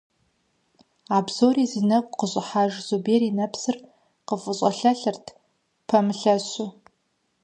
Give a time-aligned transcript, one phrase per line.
[1.15, 3.77] А псори зи нэгу къыщIыхьэжа Зубер и нэпсхэр
[4.27, 5.25] къыфIыщIэлъэлъырт,
[5.87, 6.69] пэмылъэщу.